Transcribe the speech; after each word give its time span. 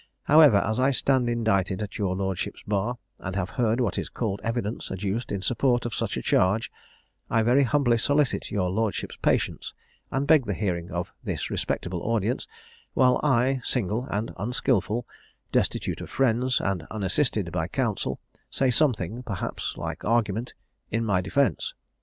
However, 0.23 0.57
as 0.57 0.79
I 0.79 0.89
stand 0.89 1.29
indicted 1.29 1.79
at 1.79 1.99
your 1.99 2.15
lordship's 2.15 2.63
bar, 2.65 2.97
and 3.19 3.35
have 3.35 3.51
heard 3.51 3.79
what 3.79 3.99
is 3.99 4.09
called 4.09 4.41
evidence 4.43 4.89
adduced 4.89 5.31
in 5.31 5.43
support 5.43 5.85
of 5.85 5.93
such 5.93 6.17
a 6.17 6.23
charge, 6.23 6.71
I 7.29 7.43
very 7.43 7.61
humbly 7.61 7.99
solicit 7.99 8.49
your 8.49 8.71
lordship's 8.71 9.15
patience, 9.17 9.75
and 10.09 10.25
beg 10.25 10.47
the 10.47 10.55
hearing 10.55 10.89
of 10.89 11.11
this 11.23 11.51
respectable 11.51 12.01
audience, 12.01 12.47
while 12.95 13.19
I, 13.21 13.61
single 13.63 14.07
and 14.09 14.33
unskilful, 14.37 15.05
destitute 15.51 16.01
of 16.01 16.09
friends 16.09 16.59
and 16.59 16.81
unassisted 16.89 17.51
by 17.51 17.67
counsel, 17.67 18.19
say 18.49 18.71
something, 18.71 19.21
perhaps 19.21 19.77
like 19.77 20.03
argument, 20.03 20.55
in 20.89 21.05
my 21.05 21.21
defence. 21.21 21.75